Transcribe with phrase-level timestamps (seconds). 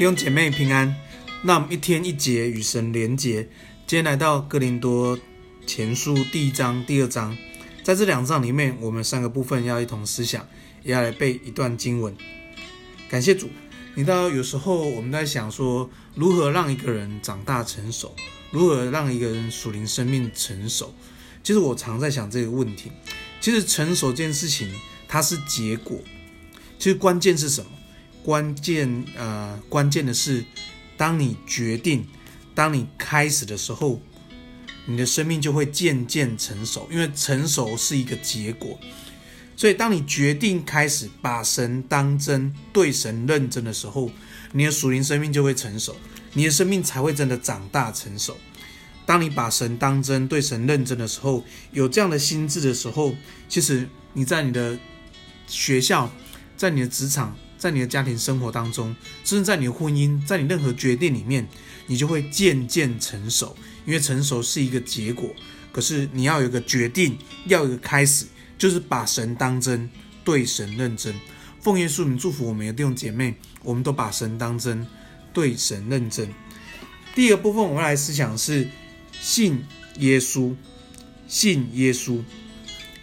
[0.00, 0.96] 弟兄姐妹平安，
[1.42, 3.42] 那我们一天一节与神连结。
[3.86, 5.18] 今天来到哥林多
[5.66, 7.36] 前书第一章、第二章，
[7.82, 10.48] 在这两章里面，我们三个部分要一同思想，
[10.82, 12.16] 也要来背一段经文。
[13.10, 13.50] 感谢主，
[13.94, 18.16] 你知道有时候我们在想说，如何让一个人长大成熟，
[18.50, 20.94] 如何让一个人属灵生命成熟？
[21.42, 22.90] 其实我常在想这个问题。
[23.38, 24.72] 其实成熟这件事情，
[25.06, 25.98] 它是结果。
[26.78, 27.70] 其实关键是什么？
[28.22, 30.44] 关键呃，关键的是，
[30.96, 32.06] 当你决定，
[32.54, 34.00] 当你开始的时候，
[34.86, 38.78] 你的生命就会渐渐成熟，因为成熟是一个结果。
[39.56, 44.10] 所以，当你决定开始把神当真，对神认真的时候，
[44.52, 45.96] 你的属灵生命就会成熟，
[46.32, 48.36] 你的生命才会真的长大成熟。
[49.06, 53.14] 当你把神当真，对神认真的时候，有这样的心智的时候，
[53.48, 54.78] 其实你在你的
[55.46, 56.10] 学校，
[56.56, 57.36] 在你的职场。
[57.60, 61.46] 在你的家庭生活当中，甚至在你的婚姻，在你任何决定里面，
[61.86, 63.54] 你就会渐渐成熟。
[63.84, 65.28] 因为成熟是一个结果，
[65.70, 68.24] 可是你要有一个决定，要有一个开始，
[68.56, 69.90] 就是把神当真，
[70.24, 71.14] 对神认真。
[71.60, 74.86] 奉耶稣名祝福我们的弟兄姐妹，我们都把神当真，
[75.34, 76.32] 对神认真。
[77.14, 78.66] 第一个部分，我们来思想是
[79.20, 79.62] 信
[79.98, 80.54] 耶稣，
[81.28, 82.22] 信耶稣。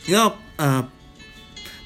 [0.07, 0.89] 你要呃。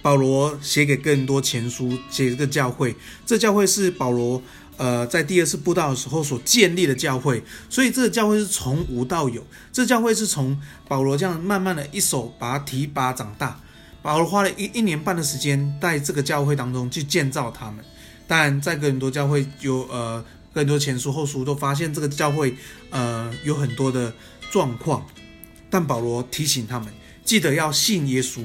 [0.01, 4.41] 保罗写给哥林多前书，写这个教会，这教会是保罗
[4.77, 13.61] 呃在第二次布道的时候所建立的教会，所以这个教会是从无到有，这教会是从保罗这样慢慢的一手把它提拔长大，
[14.01, 17.85] 保罗花了一一年半的时间在这个教会当中去建造他们，
[18.27, 22.55] 但在哥林多教会有呃哥林多前书后书都发现这个教会
[22.89, 24.11] 呃有很多的
[24.49, 25.05] 状况，
[25.69, 26.91] 但保罗提醒他们
[27.23, 28.41] 记得要信耶稣。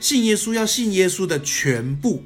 [0.00, 2.24] 信耶稣要信耶稣的全部，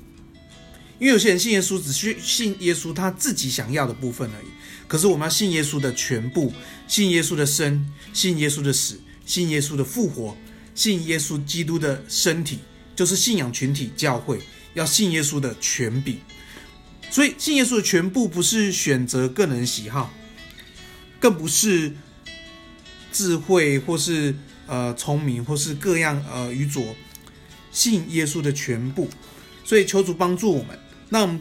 [0.99, 4.47] 因为有些人信耶稣只需信耶稣他自己想要的部分而已。
[4.87, 6.53] 可是我们要信耶稣的全部，
[6.87, 10.37] 信耶稣的生，信耶稣的死，信耶稣的复活，
[10.75, 12.59] 信耶稣基督的身体，
[12.94, 14.38] 就是信仰群体教会
[14.75, 16.19] 要信耶稣的权柄。
[17.11, 20.12] 所以信耶稣的全部不是选择个人喜好，
[21.19, 21.94] 更不是
[23.11, 24.34] 智慧或是
[24.66, 26.94] 呃聪明或是各样呃愚拙。
[27.72, 29.09] 信耶稣的全部，
[29.65, 30.78] 所以求主帮助我们。
[31.09, 31.41] 那我们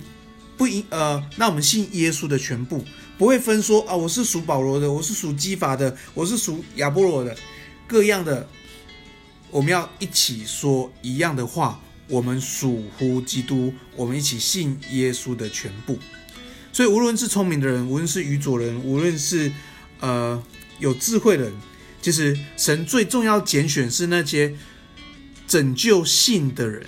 [0.57, 2.83] 不应呃，那我们信耶稣的全部，
[3.17, 7.35] 不会分说啊，我是属保罗的，我是属基法的，我是属亚波罗的，
[7.87, 8.47] 各样的，
[9.49, 11.79] 我们要一起说一样的话。
[12.07, 15.97] 我们属乎基督，我们一起信耶稣的全部。
[16.73, 19.49] 所以无论是聪明的人，无论是愚拙人，无论是
[20.01, 20.43] 呃
[20.79, 21.53] 有智慧的人，
[22.01, 24.53] 其实神最重要拣选是那些。
[25.51, 26.83] 拯救信的人，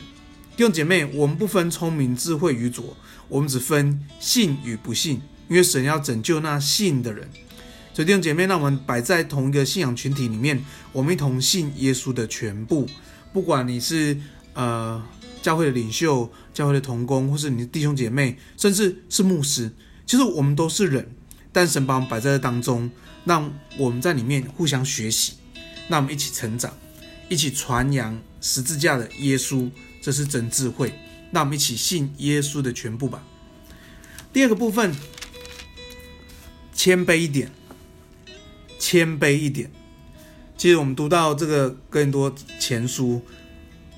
[0.55, 2.95] 弟兄姐妹，我们不分聪明、智慧、与拙，
[3.27, 7.29] 我们只分信与不信，因为神要拯救那信的人。
[7.93, 10.63] 所以弟兄姐妹，让我们摆在同一个信仰群体里面，
[10.93, 12.87] 我们一同信耶稣的全部。
[13.33, 14.17] 不管你是
[14.53, 15.05] 呃
[15.41, 19.69] 教会的领袖、教会的同工，或是你的弟兄姐妹，甚至是牧师，
[20.05, 21.11] 其实我们都是人，
[21.51, 22.89] 但神把我们摆在这当中，
[23.25, 25.33] 让我们在里面互相学习，
[25.89, 26.73] 让我们一起成长。
[27.29, 29.71] 一起传扬十字架的耶稣，
[30.01, 30.93] 这是真智慧。
[31.31, 33.23] 那我们一起信耶稣的全部吧。
[34.33, 34.93] 第二个部分，
[36.73, 37.49] 谦卑一点，
[38.77, 39.71] 谦卑一点。
[40.57, 43.21] 其实我们读到这个更多前书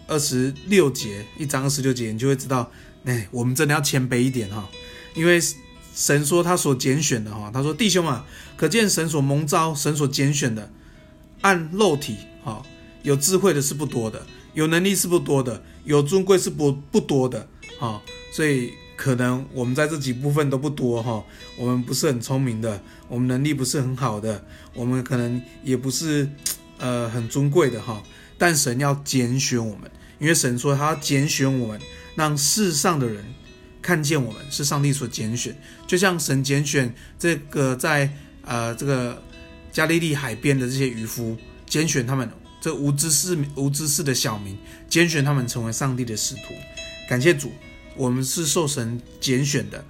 [0.07, 2.71] 二十六节，一章二十六节，你就会知道，
[3.03, 4.69] 哎，我们真的要谦卑一点哈。
[5.15, 5.41] 因为
[5.95, 10.71] 神说他所拣选的哈，他说弟兄啊，可见神所蒙召、神所拣选的，
[11.41, 12.63] 按肉体哈。
[13.05, 17.47] 有智慧的是不多的，有能力是不多的，有尊贵是不不多的，
[17.79, 18.01] 哈，
[18.33, 21.23] 所以可能我们在这几部分都不多哈，
[21.55, 24.43] 我们不是很聪明的，我们能力不是很好的，
[24.73, 26.27] 我们可能也不是
[26.79, 28.01] 呃很尊贵的哈，
[28.39, 31.79] 但神要拣选我们，因为神说他要拣选我们，
[32.15, 33.23] 让世上的人
[33.83, 35.55] 看见我们是上帝所拣选，
[35.85, 38.11] 就像神拣选这个在
[38.41, 39.21] 呃这个
[39.71, 41.37] 加利利海边的这些渔夫，
[41.67, 42.27] 拣选他们。
[42.65, 44.57] 这无知识、无知识的小民，
[44.89, 46.41] 拣选他们成为上帝的使徒。
[47.07, 47.51] 感谢主，
[47.95, 49.85] 我们是受神拣选的。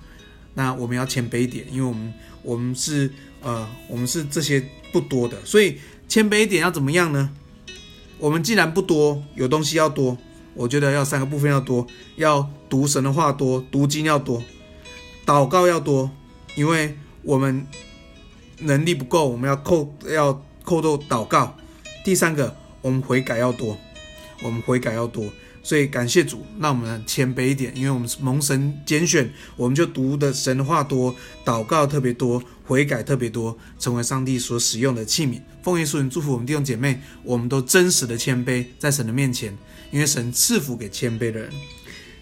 [0.56, 2.14] 那我们要谦卑一点，因为我们
[2.44, 3.10] 我们是
[3.42, 4.62] 呃，我们是这些
[4.92, 5.80] 不多的，所以
[6.10, 7.30] 谦卑一点要怎么样呢？
[8.18, 10.18] 我们既然不多，有东西要多，
[10.54, 11.88] 我觉得要三个部分要多：
[12.18, 14.44] 要读神的话多，读经要多，
[15.26, 16.12] 祷告要多，
[16.56, 17.66] 因为我们
[18.60, 21.56] 能力不够，我们要扣要扣到祷告。
[22.04, 22.65] 第三个。
[22.86, 23.76] 我们悔改要多，
[24.44, 25.34] 我们悔改要多，
[25.64, 35.42] 所以感谢主，让我们谦卑一点，因为我们是蒙神拣选，我们就读的神话多，祷告特别多，悔改特别多，成为上帝所使用的器皿。
[35.64, 39.58] 奉耶稣名祝福我们弟兄姐妹，我们都真实的谦卑在神的面前，
[39.90, 41.52] 因为神赐福给谦卑的人。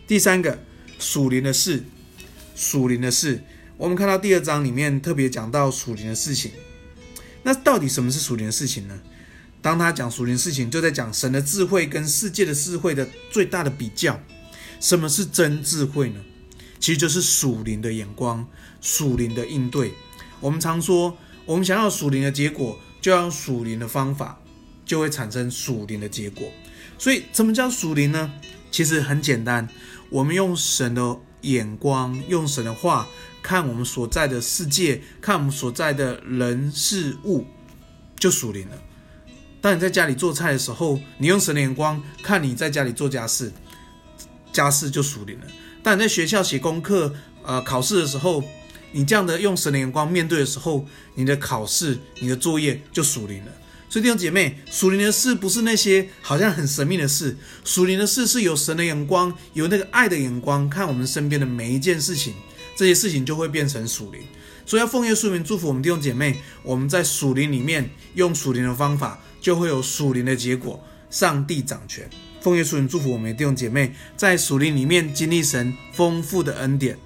[0.07, 0.57] 第三个
[0.97, 1.83] 属灵的事，
[2.55, 3.43] 属灵的事，
[3.75, 6.51] 我们看到第二章里面特别讲到属灵的事情。
[7.43, 8.97] 那到底什么是属灵的事情呢？
[9.63, 14.19] 当他讲属灵事情，就在讲神的智慧跟世界的智慧的最大的比较。
[14.81, 16.19] 什么是真智慧呢？
[16.81, 18.45] 其实就是属灵的眼光、
[18.81, 19.93] 属灵的应对。
[20.41, 24.37] 我们常说，我们想要属灵的结果，就要用属灵的方法，
[24.85, 26.51] 就会产生属灵的结果。
[26.99, 28.33] 所以，什么叫属灵呢？
[28.69, 29.69] 其实很简单，
[30.09, 33.07] 我们用神的眼光，用神的话
[33.41, 37.45] 看我们所在的世界，看我们所在的人事物，
[38.17, 38.77] 就属灵了。
[39.63, 43.49] 当你在家里做菜的时候，你用神的眼光看你在家里做家事，
[44.51, 45.45] 家事就属灵了。
[45.81, 48.43] 当你在学校写功课、呃考试的时候，
[48.91, 53.51] 你这样的用神的眼光面对的时候，你的考试、你的作业就属灵了。
[53.87, 62.33] 所以弟兄姐妹，属灵的事不是那些好像很神秘的事，属灵的事是有神的眼光，有那个爱的眼光看我们身边的每一件事情，
[62.75, 64.19] 这些事情就会变成属灵。
[64.65, 69.17] 所以要奉耶稣名祝福我们弟兄姐妹，我们在属灵里面用属灵的方法。
[69.43, 72.09] 就会有属灵的结果，上帝掌权。
[72.39, 76.97] 奉耶稣名祝福我们的弟兄姐妹，在属灵里面经历神丰富的恩典。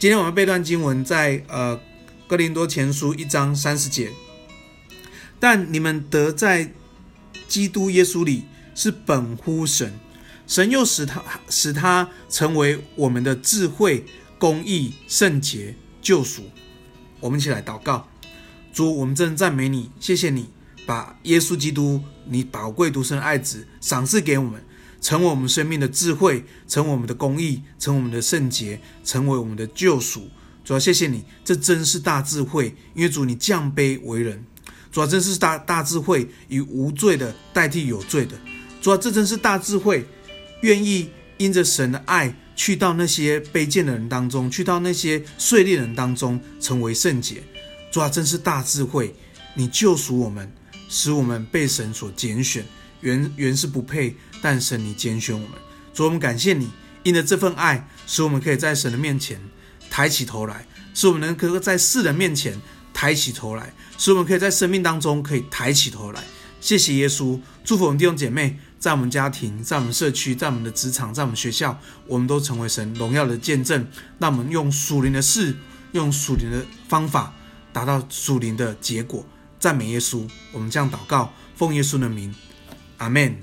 [0.00, 1.80] 今天我们背段经文在呃
[2.26, 4.10] 哥林多前书一章三十节，
[5.38, 6.72] 但你们得在
[7.46, 8.44] 基督耶稣里
[8.74, 9.92] 是本乎神，
[10.48, 14.04] 神又使他使他成为我们的智慧、
[14.36, 16.50] 公义、圣洁、救赎。
[17.20, 18.08] 我们一起来祷告，
[18.72, 20.48] 主，我们真赞美你，谢谢你。
[20.90, 24.60] 把耶稣基督，你宝贵独生爱子赏赐给我们，
[25.00, 30.28] 成为我们生命的智慧，成为我们的公义，成为我们的圣洁，成为我们的救赎。
[30.64, 34.44] 主要谢谢你，这真是大智慧，因为主你降卑为人。
[34.90, 38.36] 主要真是大大智慧，以无罪的代替有罪的。
[38.82, 40.04] 主要这真是大智慧，
[40.62, 41.08] 愿意
[41.38, 47.44] 因着神的爱，去到那些卑贱的人当中，去到那些税吏人当中，成为圣洁。
[47.92, 49.14] 主要真是大智慧，
[49.54, 50.52] 你救赎我们。
[50.90, 52.66] 使我们被神所拣选，
[53.00, 55.50] 原原是不配，但神你拣选我们，
[55.94, 56.68] 主我们感谢你，
[57.04, 59.40] 因着这份爱，使我们可以在神的面前
[59.88, 62.60] 抬起头来，使我们能够在世人面前
[62.92, 66.24] 抬起头来，使我们可以在生命当中可以抬起头来。
[66.60, 73.86] 谢谢耶稣，祝福我们弟兄姐妹，在我们家庭，在我们社区，在我们的职场，在我们学校，我们都成为神荣耀的见证。
[74.18, 75.56] 让我们用属灵的事，
[75.92, 77.32] 用属灵的方法，
[77.72, 79.24] 达到属灵的结果。
[79.60, 82.34] 赞美耶稣，我们这样祷告，奉耶稣的名，
[82.96, 83.38] 阿门。